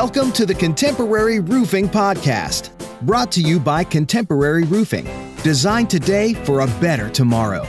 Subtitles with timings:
[0.00, 2.70] Welcome to the Contemporary Roofing Podcast,
[3.04, 5.08] brought to you by Contemporary Roofing,
[5.42, 7.66] designed today for a better tomorrow.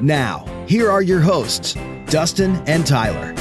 [0.00, 1.76] Now, here are your hosts,
[2.06, 3.34] Dustin and Tyler.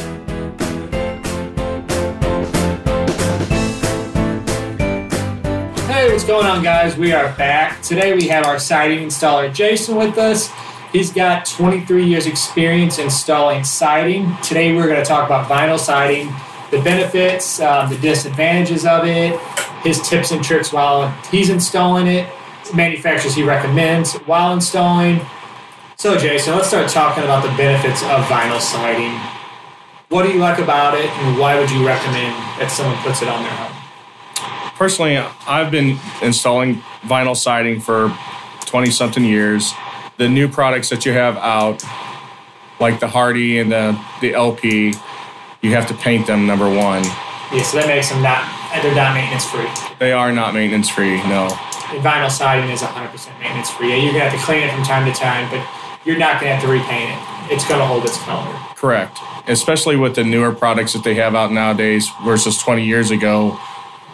[5.88, 6.98] Hey, what's going on, guys?
[6.98, 7.82] We are back.
[7.82, 10.50] Today we have our siding installer Jason with us.
[10.91, 14.36] He's got 23 years experience installing siding.
[14.44, 16.28] Today we're going to talk about vinyl siding,
[16.71, 19.38] the benefits, um, the disadvantages of it,
[19.84, 22.27] his tips and tricks while he's installing it,
[22.73, 25.20] manufacturers he recommends while installing.
[25.97, 29.11] So, Jason, let's start talking about the benefits of vinyl siding.
[30.09, 33.27] What do you like about it, and why would you recommend that someone puts it
[33.27, 34.73] on their home?
[34.75, 38.16] Personally, I've been installing vinyl siding for
[38.66, 39.73] 20 something years.
[40.17, 41.83] The new products that you have out,
[42.80, 44.94] like the Hardie and the, the LP,
[45.62, 47.04] you have to paint them, number one.
[47.54, 48.48] Yeah, so that makes them not,
[48.81, 49.68] they're not maintenance free.
[50.00, 51.48] They are not maintenance free, no.
[51.92, 53.90] And vinyl siding is 100% maintenance free.
[53.90, 55.62] Yeah, you're to have to clean it from time to time, but
[56.06, 57.53] you're not going to have to repaint it.
[57.53, 58.52] It's going to hold its color.
[58.76, 59.20] Correct.
[59.48, 63.59] Especially with the newer products that they have out nowadays versus 20 years ago,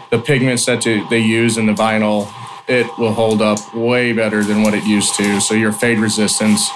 [0.09, 2.33] the pigments that they use in the vinyl,
[2.67, 5.39] it will hold up way better than what it used to.
[5.39, 6.69] So your fade resistance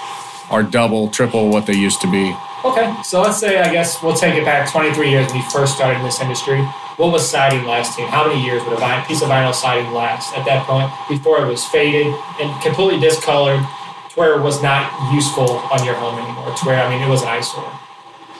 [0.50, 2.34] are double, triple what they used to be.
[2.64, 5.74] Okay, so let's say I guess we'll take it back 23 years when you first
[5.74, 6.62] started in this industry.
[6.96, 8.06] What was siding lasting?
[8.06, 11.48] How many years would a piece of vinyl siding last at that point before it
[11.48, 12.06] was faded
[12.40, 16.54] and completely discolored to where it was not useful on your home anymore?
[16.54, 17.68] To where I mean it was an eyesore.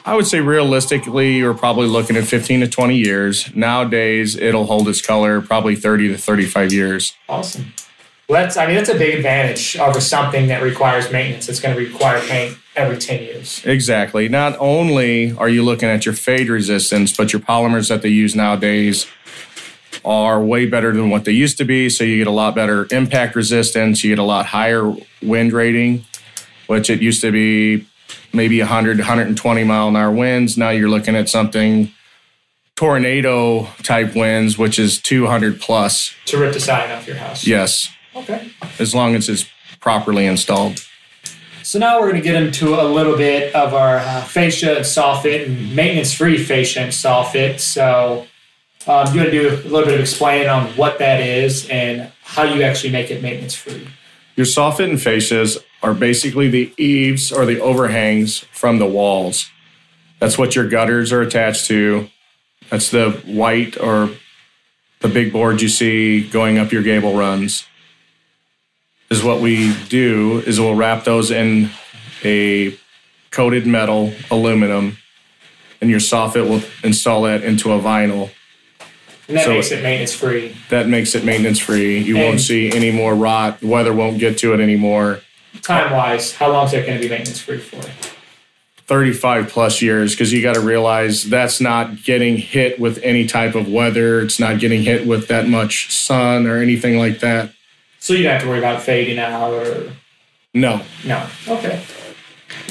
[0.05, 3.53] I would say realistically, you're probably looking at 15 to 20 years.
[3.57, 7.17] Nowadays, it'll hold its color probably 30 to 35 years.
[7.29, 7.73] Awesome.
[8.29, 11.49] Well, that's I mean that's a big advantage over something that requires maintenance.
[11.49, 13.63] It's going to require paint every 10 years.
[13.65, 14.29] Exactly.
[14.29, 18.35] Not only are you looking at your fade resistance, but your polymers that they use
[18.35, 19.07] nowadays
[20.05, 21.89] are way better than what they used to be.
[21.89, 24.03] So you get a lot better impact resistance.
[24.03, 26.05] You get a lot higher wind rating,
[26.67, 27.87] which it used to be
[28.33, 30.57] maybe 100, 120 mile an hour winds.
[30.57, 31.93] Now you're looking at something
[32.75, 36.15] tornado type winds, which is 200 plus.
[36.27, 37.47] To rip the siding off your house.
[37.47, 37.91] Yes.
[38.17, 38.51] Okay.
[38.79, 39.45] As long as it's
[39.81, 40.85] properly installed.
[41.73, 44.85] So now we're going to get into a little bit of our uh, fascia and
[44.85, 47.61] soffit and maintenance-free fascia and soffit.
[47.61, 48.27] So
[48.87, 52.13] um, I'm going to do a little bit of explaining on what that is and
[52.25, 53.89] how you actually make it maintenance-free.
[54.37, 59.49] Your soffit and fascias are basically the eaves or the overhangs from the walls.
[60.19, 62.11] That's what your gutters are attached to.
[62.69, 64.11] That's the white or
[65.01, 67.67] the big board you see going up your gable runs.
[69.13, 71.69] Is what we do is we'll wrap those in
[72.25, 72.75] a
[73.31, 74.97] coated metal aluminum,
[75.83, 78.31] and your soffit will install that into a vinyl.
[79.29, 80.57] And that so makes it maintenance free.
[80.71, 81.99] That makes it maintenance free.
[81.99, 83.61] You and won't see any more rot.
[83.61, 85.21] the Weather won't get to it anymore.
[85.61, 87.83] Time wise, how long is that going to be maintenance free for?
[88.87, 93.55] 35 plus years because you got to realize that's not getting hit with any type
[93.55, 94.23] of weather.
[94.23, 97.53] It's not getting hit with that much sun or anything like that.
[98.03, 99.93] So you don't have to worry about fading out or.
[100.55, 100.83] No.
[101.05, 101.25] No.
[101.47, 101.81] Okay.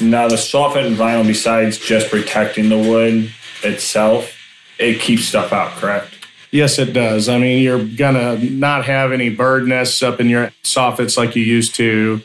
[0.02, 3.32] Now, the soffit and vinyl, besides just protecting the wood
[3.62, 4.30] itself,
[4.78, 6.12] it keeps stuff out, correct?
[6.50, 7.30] Yes, it does.
[7.30, 11.42] I mean, you're gonna not have any bird nests up in your soffits like you
[11.42, 12.20] used to.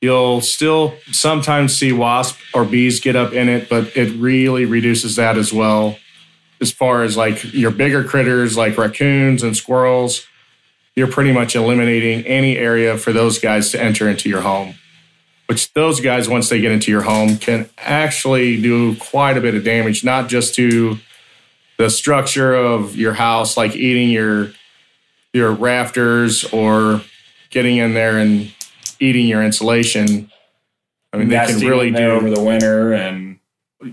[0.00, 5.16] You'll still sometimes see wasp or bees get up in it, but it really reduces
[5.16, 5.98] that as well.
[6.60, 10.24] As far as like your bigger critters like raccoons and squirrels,
[10.98, 14.74] you're pretty much eliminating any area for those guys to enter into your home.
[15.46, 19.54] Which those guys, once they get into your home, can actually do quite a bit
[19.54, 20.98] of damage, not just to
[21.78, 24.50] the structure of your house, like eating your
[25.32, 27.00] your rafters or
[27.50, 28.52] getting in there and
[28.98, 30.30] eating your insulation.
[31.12, 33.38] I mean, they can really do over the winter and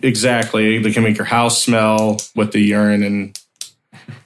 [0.02, 0.80] exactly.
[0.80, 3.40] They can make your house smell with the urine and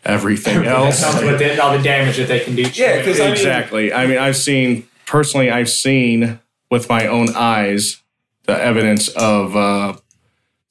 [0.09, 1.01] everything else.
[1.23, 2.63] with the, all the damage that they can do.
[2.73, 3.93] Yeah, exactly.
[3.93, 5.51] I mean, I've seen personally.
[5.51, 6.39] I've seen
[6.71, 8.01] with my own eyes
[8.45, 9.93] the evidence of uh,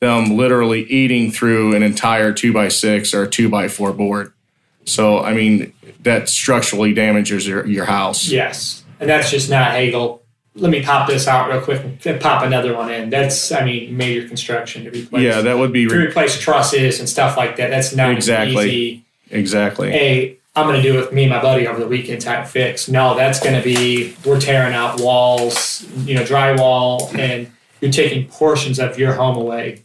[0.01, 4.33] them literally eating through an entire two by six or two by four board.
[4.85, 8.29] So, I mean, that structurally damages your, your house.
[8.29, 8.85] Yes.
[9.01, 10.23] And that's just not Hagel.
[10.55, 13.11] Let me pop this out real quick and pop another one in.
[13.11, 15.23] That's, I mean, major construction to replace.
[15.23, 17.71] Yeah, that would be to replace trusses and stuff like that.
[17.71, 19.05] That's not exactly easy.
[19.31, 19.91] Exactly.
[19.91, 22.47] Hey, I'm going to do it with me and my buddy over the weekend type
[22.47, 22.89] fix.
[22.89, 28.27] No, that's going to be we're tearing out walls, you know, drywall, and you're taking
[28.29, 29.85] portions of your home away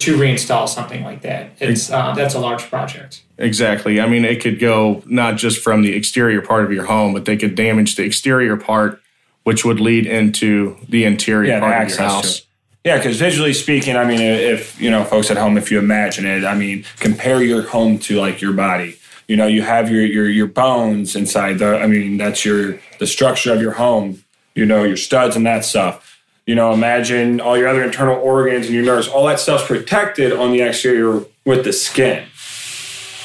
[0.00, 1.52] to reinstall something like that.
[1.60, 3.22] It's uh, that's a large project.
[3.38, 4.00] Exactly.
[4.00, 7.24] I mean, it could go not just from the exterior part of your home, but
[7.24, 9.00] they could damage the exterior part,
[9.44, 12.42] which would lead into the interior Yeah, part of access your to house.
[12.84, 16.26] Yeah, because visually speaking, I mean, if you know, folks at home, if you imagine
[16.26, 18.98] it, I mean, compare your home to like your body.
[19.28, 21.78] You know, you have your your your bones inside the.
[21.78, 24.24] I mean, that's your the structure of your home.
[24.54, 26.20] You know, your studs and that stuff.
[26.44, 29.06] You know, imagine all your other internal organs and your nerves.
[29.06, 32.26] All that stuff's protected on the exterior with the skin.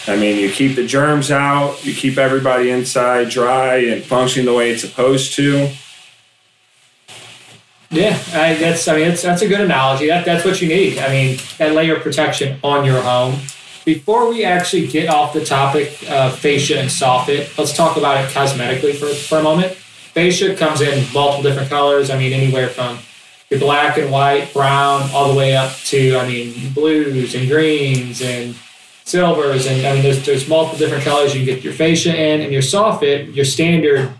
[0.07, 1.83] I mean, you keep the germs out.
[1.83, 5.71] You keep everybody inside dry and functioning the way it's supposed to.
[7.89, 10.07] Yeah, I, that's I mean that's that's a good analogy.
[10.07, 10.99] That that's what you need.
[10.99, 13.39] I mean that layer of protection on your home.
[13.85, 18.29] Before we actually get off the topic of fascia and soffit, let's talk about it
[18.31, 19.73] cosmetically for, for a moment.
[19.73, 22.09] Fascia comes in multiple different colors.
[22.09, 22.99] I mean anywhere from
[23.49, 28.21] your black and white, brown, all the way up to I mean blues and greens
[28.21, 28.53] and
[29.05, 32.41] silvers and I mean there's there's multiple different colors you can get your fascia in
[32.41, 34.11] and your soffit, your standard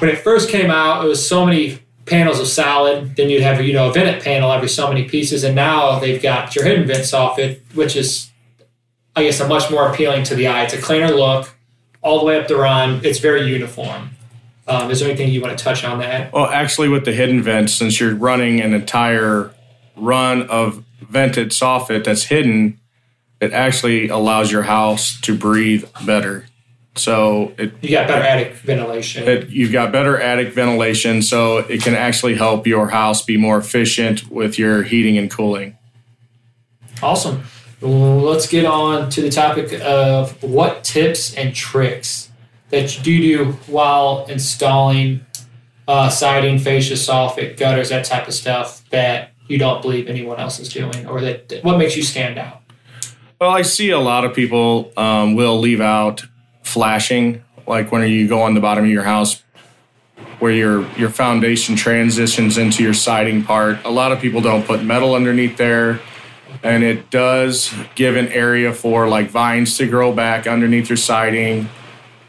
[0.00, 1.78] when it first came out, it was so many
[2.10, 3.16] panels of solid.
[3.16, 6.20] Then you'd have you know a vented panel every so many pieces, and now they've
[6.20, 8.30] got your hidden vent soffit, which is
[9.16, 10.64] I guess a much more appealing to the eye.
[10.64, 11.54] It's a cleaner look,
[12.02, 13.00] all the way up the run.
[13.04, 14.10] It's very uniform.
[14.66, 16.32] Um, is there anything you want to touch on that?
[16.32, 19.52] Well, actually, with the hidden vents, since you're running an entire
[19.96, 22.78] run of vented soffit that's hidden,
[23.40, 26.46] it actually allows your house to breathe better.
[27.00, 29.26] So it, You got better attic ventilation.
[29.26, 33.58] it you've got better attic ventilation, so it can actually help your house be more
[33.58, 35.76] efficient with your heating and cooling.
[37.02, 37.44] Awesome.
[37.80, 42.28] Let's get on to the topic of what tips and tricks
[42.68, 45.24] that you do do while installing
[45.88, 50.60] uh, siding, fascia, soffit, gutters, that type of stuff that you don't believe anyone else
[50.60, 52.62] is doing, or that what makes you stand out.
[53.40, 56.22] Well, I see a lot of people um, will leave out
[56.70, 59.42] flashing, like when you go on the bottom of your house,
[60.38, 63.84] where your your foundation transitions into your siding part.
[63.84, 66.00] A lot of people don't put metal underneath there,
[66.62, 71.68] and it does give an area for like vines to grow back underneath your siding.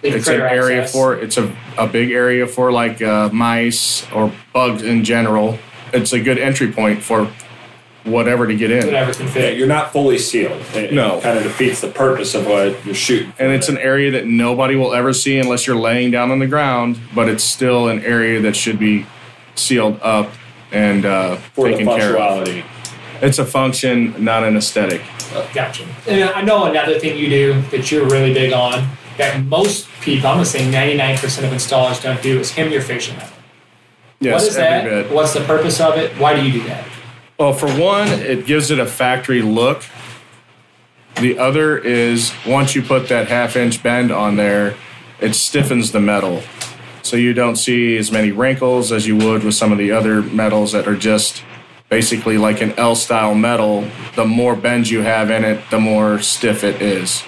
[0.03, 0.91] Leave It's an area access.
[0.91, 5.59] for it's a, a big area for like uh, mice or bugs in general.
[5.93, 7.31] It's a good entry point for
[8.03, 8.85] whatever to get in.
[8.85, 10.59] whatever can Yeah, you're not fully sealed.
[10.73, 11.19] It No.
[11.21, 13.31] kind of defeats the purpose of what you're shooting.
[13.39, 16.47] and it's an area that nobody will ever see unless you're laying down on the
[16.47, 16.97] ground.
[17.13, 19.05] But it's still an area that should be
[19.55, 20.31] sealed up
[20.71, 22.47] and uh, for the taken care of.
[23.21, 25.01] It's a function, not an aesthetic.
[25.53, 25.83] Gotcha.
[26.07, 28.87] And I know another thing you do that you're really big on
[29.17, 32.81] that most people, I'm going to say 99% of installers don't do is hem your
[32.81, 33.29] fascia metal.
[34.19, 35.03] Yes, what is every that?
[35.09, 35.15] bit.
[35.15, 36.11] What's the purpose of it?
[36.13, 36.83] Why do you do that?
[37.41, 39.83] Well, for one, it gives it a factory look.
[41.15, 44.75] The other is once you put that half inch bend on there,
[45.19, 46.43] it stiffens the metal.
[47.01, 50.21] So you don't see as many wrinkles as you would with some of the other
[50.21, 51.43] metals that are just
[51.89, 53.89] basically like an L style metal.
[54.15, 57.23] The more bend you have in it, the more stiff it is.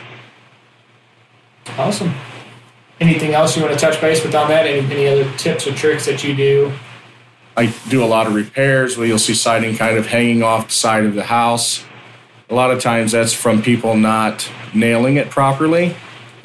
[1.75, 2.13] Awesome.
[2.99, 4.67] Anything else you want to touch base with on that?
[4.67, 6.71] Any, any other tips or tricks that you do?
[7.55, 10.73] I do a lot of repairs where you'll see siding kind of hanging off the
[10.73, 11.83] side of the house.
[12.49, 15.95] A lot of times that's from people not nailing it properly.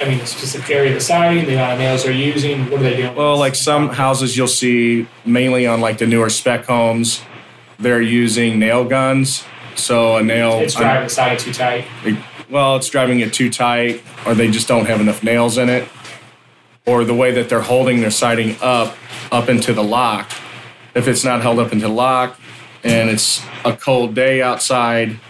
[0.01, 2.13] I mean, it's just the specific area of the siding, the amount of nails they're
[2.13, 2.71] using.
[2.71, 3.17] What are they doing?
[3.17, 7.23] Well, like some houses you'll see mainly on like the newer spec homes,
[7.79, 9.45] they're using nail guns.
[9.75, 11.85] So a nail, it's driving the siding too tight.
[12.51, 15.89] well, it's driving it too tight, or they just don't have enough nails in it,
[16.87, 18.97] or the way that they're holding their siding up,
[19.33, 20.31] up into the lock.
[20.99, 22.37] If it's not held up into lock,
[22.83, 25.21] and it's a cold day outside,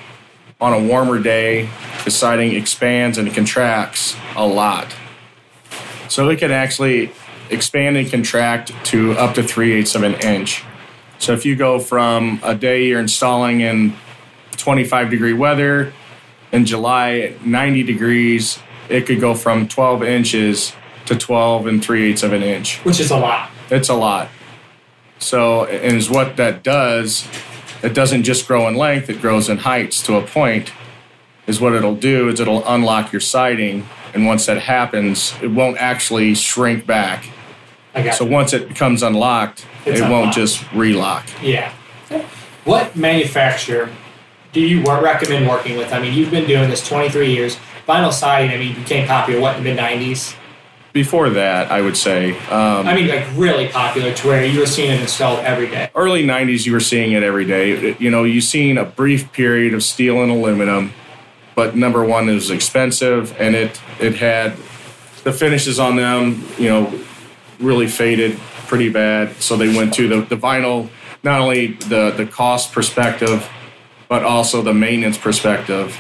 [0.58, 1.68] on a warmer day,
[2.06, 4.96] the siding expands and contracts a lot.
[6.08, 7.12] So it can actually
[7.50, 10.64] expand and contract to up to three eighths of an inch.
[11.18, 13.94] So if you go from a day you're installing in
[14.52, 15.92] 25 degree weather
[16.50, 18.58] in July 90 degrees,
[18.88, 20.72] it could go from 12 inches
[21.04, 22.78] to 12 and three eighths of an inch.
[22.87, 23.50] Which is a lot.
[23.70, 24.30] It's a lot.
[25.18, 27.26] So, and is what that does,
[27.82, 30.72] it doesn't just grow in length, it grows in heights to a point.
[31.46, 35.78] Is what it'll do is it'll unlock your siding, and once that happens, it won't
[35.78, 37.30] actually shrink back.
[38.12, 38.30] So you.
[38.30, 40.37] once it becomes unlocked, It's it won't unlocked.
[40.37, 41.26] just relock.
[41.42, 41.72] Yeah.
[42.64, 43.88] What manufacturer
[44.52, 45.92] do you recommend working with?
[45.92, 47.56] I mean, you've been doing this 23 years.
[47.88, 50.34] Vinyl siding, I mean, became popular, what, in the mid 90s?
[50.92, 52.33] Before that, I would say.
[52.49, 55.90] Um, I mean, like really popular to where you were seeing it installed every day.
[55.95, 59.30] early 90s you were seeing it every day It- you know you seen a brief
[59.33, 60.92] period of steel and aluminum
[61.54, 64.52] but number one it was expensive and it it had
[65.25, 66.92] the finishes on them you know
[67.61, 70.88] really faded pretty bad so they went to the, the vinyl
[71.23, 73.49] not only the the cost perspective
[74.09, 75.97] but also the maintenance perspective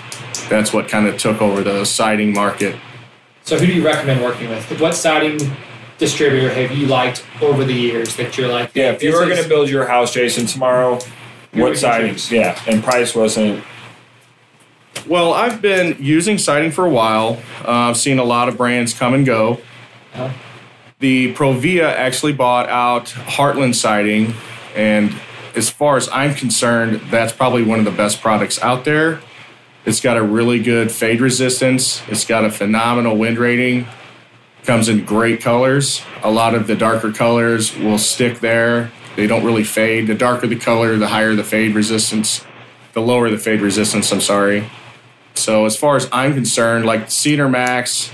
[0.48, 2.74] that's what kind of took over the siding market
[3.48, 4.78] So, who do you recommend working with?
[4.78, 5.38] What siding
[5.96, 8.72] distributor have you liked over the years that you're like?
[8.74, 10.98] Yeah, if you this were going to build your house, Jason, tomorrow,
[11.54, 12.12] what you siding?
[12.12, 12.30] choose?
[12.30, 13.64] Yeah, and price wasn't.
[15.06, 18.92] well i've been using siding for a while uh, i've seen a lot of brands
[18.92, 19.58] come and go
[20.14, 20.30] Uh,
[20.98, 24.34] the Provia actually bought out Heartland Siding,
[24.76, 25.14] and
[25.56, 29.20] as far as I'm concerned, that's probably one of the best products out there.
[29.88, 32.02] It's got a really good fade resistance.
[32.08, 33.86] It's got a phenomenal wind rating.
[34.64, 36.02] Comes in great colors.
[36.22, 38.92] A lot of the darker colors will stick there.
[39.16, 40.06] They don't really fade.
[40.06, 42.44] The darker the color, the higher the fade resistance.
[42.92, 44.70] The lower the fade resistance, I'm sorry.
[45.32, 48.10] So as far as I'm concerned, like Cedar Max,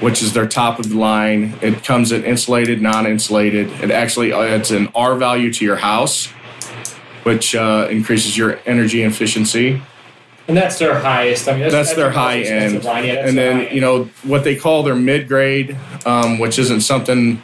[0.00, 1.56] which is their top of the line.
[1.62, 3.70] It comes in insulated, non-insulated.
[3.84, 6.26] It actually adds an R value to your house,
[7.22, 9.80] which uh, increases your energy efficiency.
[10.48, 11.46] And that's their highest.
[11.48, 12.82] I mean, that's, That's their high end.
[12.84, 13.04] Line.
[13.04, 13.74] Yeah, and then end.
[13.74, 15.76] you know what they call their mid-grade,
[16.06, 17.40] um, which isn't something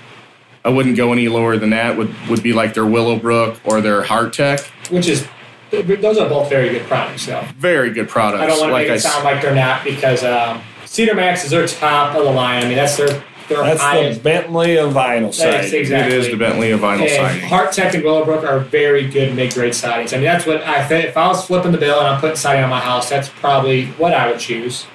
[0.64, 1.96] I wouldn't go any lower than that.
[1.99, 4.61] Would would be like their Willowbrook or their Hardtech.
[4.90, 5.26] which is
[5.70, 7.26] those are both very good products.
[7.26, 7.44] though.
[7.58, 8.42] Very good products.
[8.42, 10.62] I don't want to like make I it s- sound like they're not because um,
[10.87, 12.64] Cedar Max is their top of the line.
[12.64, 14.18] I mean, that's their their That's highest.
[14.18, 15.80] the Bentley of vinyl That's siding.
[15.80, 16.16] exactly.
[16.16, 17.42] It is the Bentley of vinyl and siding.
[17.48, 20.12] Hardtech and Willowbrook are very good mid-grade sidings.
[20.12, 21.06] I mean, that's what I think.
[21.06, 23.86] If I was flipping the bill and I'm putting siding on my house, that's probably
[23.92, 24.86] what I would choose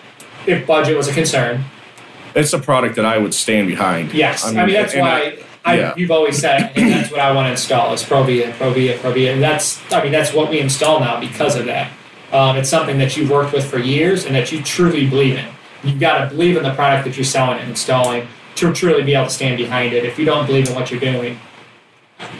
[0.48, 1.63] if budget was a concern.
[2.36, 4.13] It's a product that I would stand behind.
[4.13, 5.94] Yes, I mean, that's and why I- I, yeah.
[5.98, 9.44] you've always said and that's what I want to install is Provia, Provia, Provia, and
[9.44, 11.91] that's I mean that's what we install now because of that.
[12.32, 15.46] Um, it's something that you've worked with for years and that you truly believe in.
[15.84, 18.27] You've got to believe in the product that you're selling and installing
[18.60, 20.06] to truly be able to stand behind it.
[20.06, 21.39] If you don't believe in what you're doing,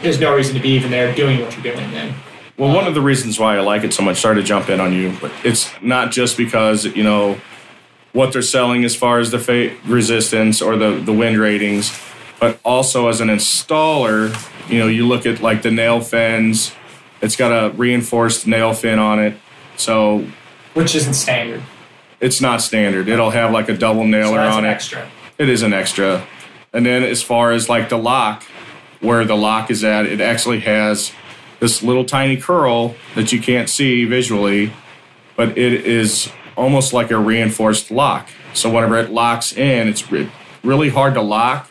[0.02, 2.14] there's no reason to be even there doing what you're doing then.
[2.58, 4.80] Well, one of the reasons why I like it so much, sorry to jump in
[4.80, 7.40] on you, but it's not just because, you know,
[8.12, 11.98] what they're selling as far as the fa- resistance or the, the wind ratings,
[12.38, 14.28] but also as an installer,
[14.70, 16.72] you know, you look at like the nail fins,
[17.22, 19.34] it's got a reinforced nail fin on it.
[19.76, 20.26] So
[20.74, 21.62] Which isn't standard.
[22.20, 23.08] it's not standard.
[23.08, 24.68] It'll have like a double So nailer that's on it.
[24.68, 25.10] extra.
[25.40, 26.26] It is an extra.
[26.74, 28.42] And then as far as like the lock,
[29.00, 31.12] where the lock is at, it actually has
[31.60, 34.70] this little tiny curl that you can't see visually,
[35.36, 38.28] but it is almost like a reinforced lock.
[38.52, 40.30] So whenever it locks in, it's re-
[40.62, 41.70] really hard to lock,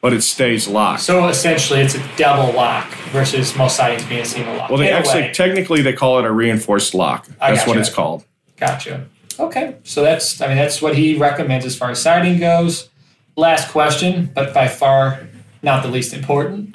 [0.00, 1.02] but it stays locked.
[1.02, 4.68] So essentially, it's a double lock versus most sidings being a single lock.
[4.68, 7.28] well, they In actually technically they call it a reinforced lock.
[7.40, 8.24] I That's what it's called.
[8.56, 9.06] Gotcha.
[9.38, 12.88] Okay, so that's I mean that's what he recommends as far as siding goes.
[13.36, 15.26] Last question, but by far
[15.62, 16.74] not the least important.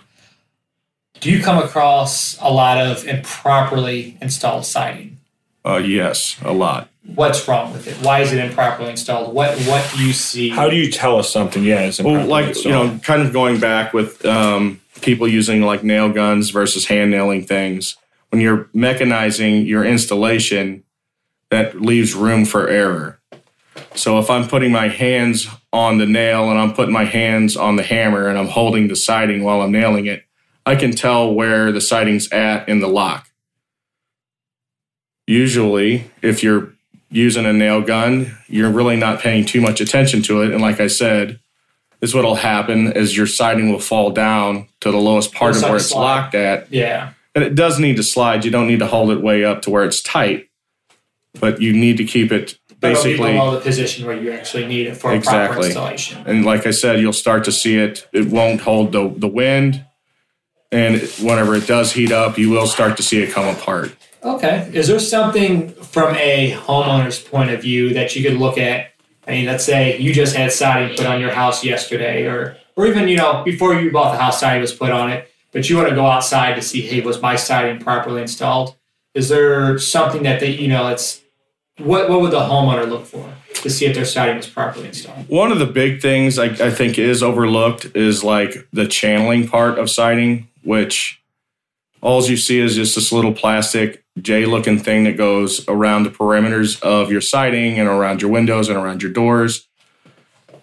[1.20, 5.18] Do you come across a lot of improperly installed siding?
[5.64, 6.90] Uh, yes, a lot.
[7.16, 7.96] What's wrong with it?
[8.06, 9.34] Why is it improperly installed?
[9.34, 10.50] What what do you see?
[10.50, 11.64] How do you tell us something?
[11.64, 15.62] Yeah, it's Well, improperly like you know, kind of going back with um, people using
[15.62, 17.98] like nail guns versus hand nailing things.
[18.30, 20.84] When you're mechanizing your installation,
[21.50, 23.20] that leaves room for error.
[23.94, 27.76] So if I'm putting my hands on the nail and I'm putting my hands on
[27.78, 30.24] the hammer and I'm holding the siding while I'm nailing it,
[30.66, 33.30] I can tell where the siding's at in the lock.
[35.28, 36.74] Usually, if you're
[37.10, 40.52] using a nail gun, you're really not paying too much attention to it.
[40.52, 41.40] And like I said,
[42.02, 45.70] is what'll happen is your siding will fall down to the lowest part It'll of
[45.70, 46.02] where it's slide.
[46.02, 46.72] locked at.
[46.72, 47.14] yeah.
[47.34, 48.44] And it does need to slide.
[48.44, 50.50] You don't need to hold it way up to where it's tight,
[51.40, 53.34] but you need to keep it But it'll be basically.
[53.34, 55.66] below the position where you actually need it for a proper Exactly.
[55.68, 56.24] installation.
[56.26, 58.08] And like I said, you'll start to see it.
[58.12, 59.86] It won't hold the, the wind.
[60.72, 63.96] And whenever it does heat up, you will start to see it come apart.
[64.24, 64.70] Okay.
[64.74, 68.92] Is there something from a homeowner's point of view that you could look at?
[69.28, 72.88] I mean, let's say you just had siding put on your house yesterday, or or
[72.88, 75.78] even you know before you bought the house, siding was put on it, but you
[75.78, 78.76] want to go outside to see, hey, was my siding properly installed?
[79.14, 81.21] Is there something that they, you know, it's
[81.84, 85.28] what what would the homeowner look for to see if their siding was properly installed?
[85.30, 89.78] One of the big things I, I think is overlooked is like the channeling part
[89.78, 91.22] of siding, which
[92.02, 96.10] all you see is just this little plastic J looking thing that goes around the
[96.10, 99.68] perimeters of your siding and around your windows and around your doors.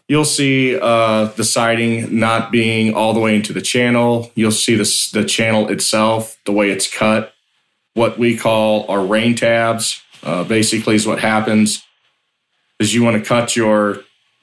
[0.08, 4.32] you'll see uh, the siding not being all the way into the channel.
[4.34, 7.34] You'll see the, the channel itself, the way it's cut.
[7.94, 10.02] What we call our rain tabs.
[10.22, 11.84] Uh, basically, is what happens
[12.78, 14.00] is you want to cut your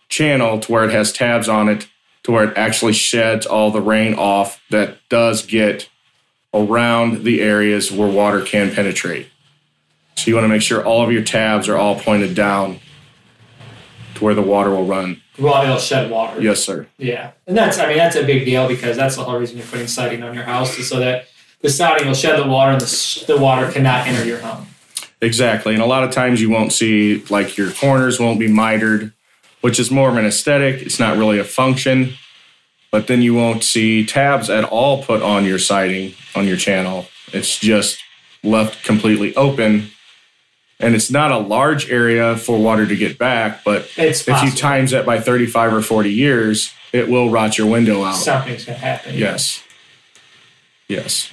[0.10, 1.88] channel to where it has tabs on it,
[2.24, 5.90] to where it actually sheds all the rain off that does get
[6.54, 9.28] around the areas where water can penetrate.
[10.16, 12.80] So you want to make sure all of your tabs are all pointed down
[14.16, 15.22] to where the water will run.
[15.38, 16.42] Well, it'll shed water.
[16.42, 16.88] Yes, sir.
[16.98, 19.68] Yeah, and that's I mean that's a big deal because that's the whole reason you're
[19.68, 21.26] putting siding on your house is so that
[21.62, 24.68] the siding will shed the water and the, the water cannot enter your home.
[25.26, 25.74] Exactly.
[25.74, 29.12] And a lot of times you won't see like your corners won't be mitered,
[29.62, 30.84] which is more of an aesthetic.
[30.84, 32.14] It's not really a function.
[32.92, 37.08] But then you won't see tabs at all put on your siding on your channel.
[37.34, 37.98] It's just
[38.44, 39.90] left completely open.
[40.80, 44.52] And it's not a large area for water to get back, but It's if you
[44.52, 48.16] times that by 35 or 40 years, it will rot your window out.
[48.16, 49.18] Something's gonna happen.
[49.18, 49.64] Yes.
[50.88, 51.32] Yes.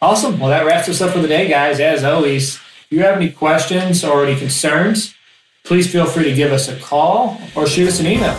[0.00, 0.38] Awesome.
[0.38, 1.80] Well, that wraps us up for the day, guys.
[1.80, 5.12] As always, if you have any questions or any concerns,
[5.64, 8.32] please feel free to give us a call or shoot us an email.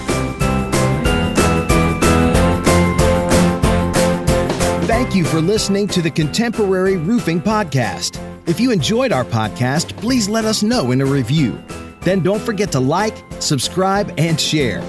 [4.87, 8.23] Thank you for listening to the Contemporary Roofing Podcast.
[8.47, 11.61] If you enjoyed our podcast, please let us know in a review.
[12.01, 14.81] Then don't forget to like, subscribe, and share.